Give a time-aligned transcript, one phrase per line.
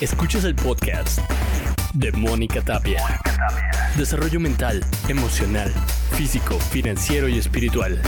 [0.00, 1.20] Escuchas el podcast
[1.94, 3.02] de Mónica Tapia.
[3.96, 5.72] Desarrollo mental, emocional,
[6.10, 7.98] físico, financiero y espiritual.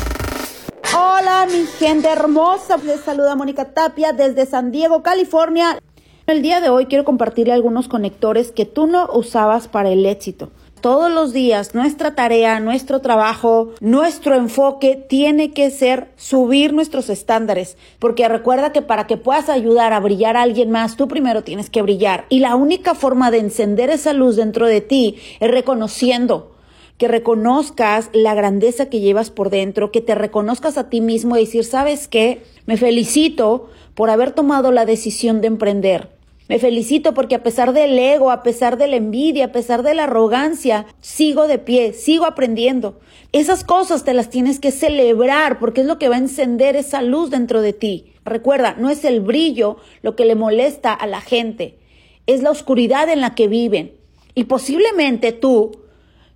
[0.94, 5.78] Hola mi gente hermosa, les saluda Mónica Tapia desde San Diego, California.
[6.26, 10.50] El día de hoy quiero compartirle algunos conectores que tú no usabas para el éxito.
[10.80, 17.76] Todos los días nuestra tarea, nuestro trabajo, nuestro enfoque tiene que ser subir nuestros estándares,
[17.98, 21.68] porque recuerda que para que puedas ayudar a brillar a alguien más, tú primero tienes
[21.70, 22.26] que brillar.
[22.28, 26.52] Y la única forma de encender esa luz dentro de ti es reconociendo
[26.98, 31.40] que reconozcas la grandeza que llevas por dentro, que te reconozcas a ti mismo y
[31.40, 32.42] decir, ¿sabes qué?
[32.66, 36.17] Me felicito por haber tomado la decisión de emprender.
[36.48, 39.94] Me felicito porque a pesar del ego, a pesar de la envidia, a pesar de
[39.94, 43.00] la arrogancia, sigo de pie, sigo aprendiendo.
[43.32, 47.02] Esas cosas te las tienes que celebrar porque es lo que va a encender esa
[47.02, 48.14] luz dentro de ti.
[48.24, 51.78] Recuerda, no es el brillo lo que le molesta a la gente,
[52.26, 53.92] es la oscuridad en la que viven.
[54.34, 55.82] Y posiblemente tú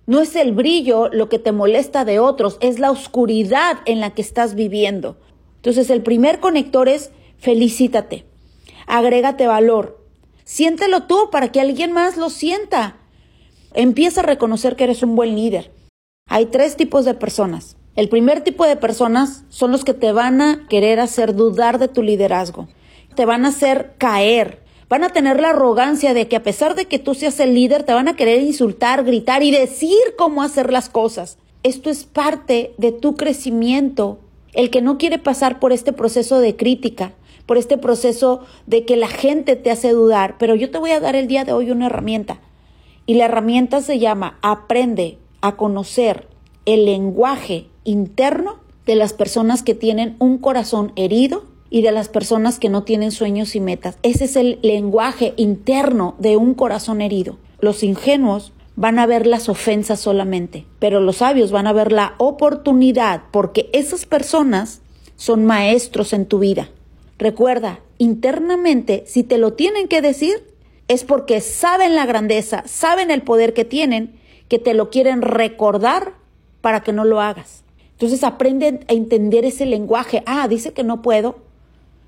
[0.05, 4.13] no es el brillo lo que te molesta de otros, es la oscuridad en la
[4.13, 5.17] que estás viviendo.
[5.55, 8.25] Entonces el primer conector es felicítate,
[8.85, 10.02] agrégate valor,
[10.45, 12.97] Siéntelo tú para que alguien más lo sienta.
[13.73, 15.71] Empieza a reconocer que eres un buen líder.
[16.29, 17.77] Hay tres tipos de personas.
[17.95, 21.87] El primer tipo de personas son los que te van a querer hacer dudar de
[21.87, 22.67] tu liderazgo.
[23.15, 24.63] Te van a hacer caer.
[24.89, 27.83] Van a tener la arrogancia de que a pesar de que tú seas el líder,
[27.83, 31.37] te van a querer insultar, gritar y decir cómo hacer las cosas.
[31.63, 34.19] Esto es parte de tu crecimiento.
[34.53, 37.13] El que no quiere pasar por este proceso de crítica,
[37.45, 40.99] por este proceso de que la gente te hace dudar, pero yo te voy a
[40.99, 42.39] dar el día de hoy una herramienta.
[43.05, 46.27] Y la herramienta se llama aprende a conocer
[46.65, 52.59] el lenguaje interno de las personas que tienen un corazón herido y de las personas
[52.59, 53.97] que no tienen sueños y metas.
[54.03, 57.37] Ese es el lenguaje interno de un corazón herido.
[57.59, 62.15] Los ingenuos van a ver las ofensas solamente, pero los sabios van a ver la
[62.17, 64.81] oportunidad porque esas personas
[65.15, 66.69] son maestros en tu vida.
[67.17, 70.53] Recuerda, internamente, si te lo tienen que decir,
[70.87, 76.13] es porque saben la grandeza, saben el poder que tienen, que te lo quieren recordar
[76.61, 77.63] para que no lo hagas.
[77.91, 80.23] Entonces aprende a entender ese lenguaje.
[80.25, 81.37] Ah, dice que no puedo.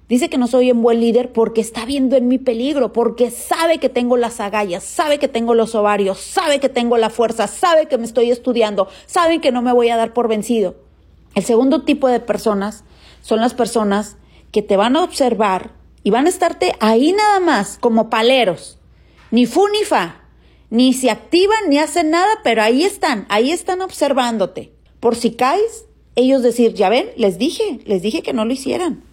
[0.07, 3.79] Dice que no soy un buen líder porque está viendo en mi peligro, porque sabe
[3.79, 7.87] que tengo las agallas, sabe que tengo los ovarios, sabe que tengo la fuerza, sabe
[7.87, 10.75] que me estoy estudiando, sabe que no me voy a dar por vencido.
[11.33, 12.83] El segundo tipo de personas
[13.22, 14.17] son las personas
[14.55, 15.71] que te van a observar
[16.01, 18.79] y van a estarte ahí nada más como paleros.
[19.29, 20.21] Ni fu ni fa.
[20.69, 24.71] Ni se activan ni hacen nada, pero ahí están, ahí están observándote.
[25.01, 29.03] Por si caes, ellos decir, ya ven, les dije, les dije que no lo hicieran.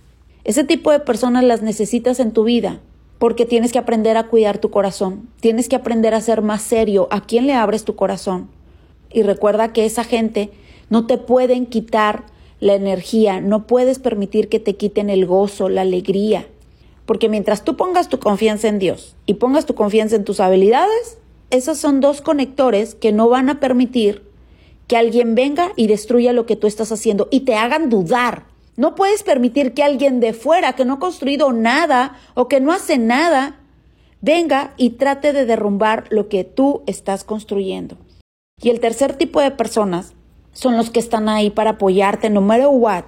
[0.45, 2.79] Ese tipo de personas las necesitas en tu vida
[3.19, 7.09] porque tienes que aprender a cuidar tu corazón, tienes que aprender a ser más serio
[7.11, 8.49] a quién le abres tu corazón.
[9.13, 10.53] Y recuerda que esa gente
[10.89, 12.27] no te pueden quitar
[12.63, 16.47] la energía, no puedes permitir que te quiten el gozo, la alegría.
[17.07, 21.19] Porque mientras tú pongas tu confianza en Dios y pongas tu confianza en tus habilidades,
[21.51, 24.23] esos son dos conectores que no van a permitir
[24.87, 28.45] que alguien venga y destruya lo que tú estás haciendo y te hagan dudar.
[28.77, 32.73] No puedes permitir que alguien de fuera que no ha construido nada o que no
[32.73, 33.59] hace nada
[34.21, 37.97] venga y trate de derrumbar lo que tú estás construyendo.
[38.63, 40.15] Y el tercer tipo de personas
[40.53, 43.05] son los que están ahí para apoyarte no matter what.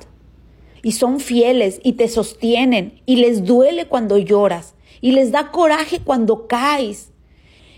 [0.83, 6.01] Y son fieles y te sostienen y les duele cuando lloras y les da coraje
[6.01, 7.11] cuando caes.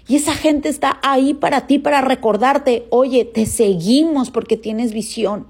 [0.09, 5.47] Y esa gente está ahí para ti, para recordarte, oye, te seguimos porque tienes visión.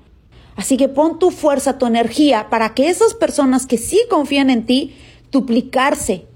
[0.56, 4.65] Así que pon tu fuerza, tu energía para que esas personas que sí confían en
[4.65, 4.94] ti,
[5.31, 6.26] duplicarse,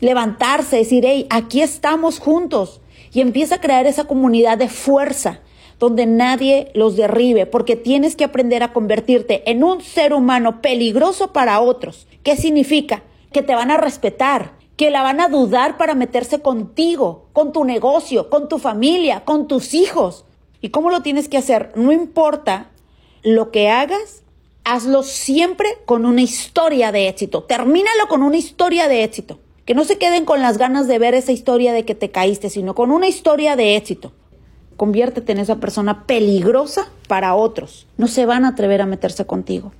[0.00, 2.80] levantarse, decir, hey, aquí estamos juntos.
[3.12, 5.40] Y empieza a crear esa comunidad de fuerza
[5.80, 11.32] donde nadie los derribe, porque tienes que aprender a convertirte en un ser humano peligroso
[11.32, 12.06] para otros.
[12.22, 13.02] ¿Qué significa?
[13.32, 17.64] Que te van a respetar, que la van a dudar para meterse contigo, con tu
[17.64, 20.26] negocio, con tu familia, con tus hijos.
[20.60, 21.72] ¿Y cómo lo tienes que hacer?
[21.74, 22.70] No importa
[23.22, 24.22] lo que hagas,
[24.64, 27.44] hazlo siempre con una historia de éxito.
[27.44, 29.38] Termínalo con una historia de éxito.
[29.64, 32.50] Que no se queden con las ganas de ver esa historia de que te caíste,
[32.50, 34.12] sino con una historia de éxito
[34.80, 37.86] conviértete en esa persona peligrosa para otros.
[37.98, 39.72] No se van a atrever a meterse contigo.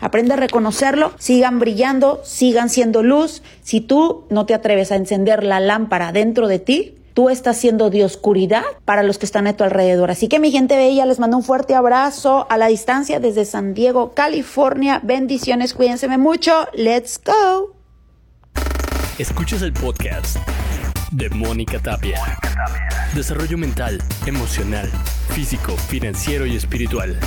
[0.00, 3.42] Aprende a reconocerlo, sigan brillando, sigan siendo luz.
[3.60, 7.90] Si tú no te atreves a encender la lámpara dentro de ti, tú estás siendo
[7.90, 10.10] de oscuridad para los que están a tu alrededor.
[10.10, 13.74] Así que mi gente bella, les mando un fuerte abrazo a la distancia desde San
[13.74, 15.00] Diego, California.
[15.02, 16.66] Bendiciones, cuídense mucho.
[16.72, 17.74] Let's go.
[19.18, 20.38] Escuchas el podcast
[21.10, 22.38] de Mónica Tapia.
[23.14, 24.90] Desarrollo mental, emocional,
[25.34, 27.18] físico, financiero y espiritual.